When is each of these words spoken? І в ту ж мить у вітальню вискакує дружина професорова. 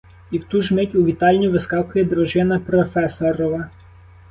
І 0.31 0.37
в 0.37 0.43
ту 0.43 0.61
ж 0.61 0.73
мить 0.73 0.95
у 0.95 1.03
вітальню 1.05 1.51
вискакує 1.51 2.05
дружина 2.05 2.59
професорова. 2.59 3.69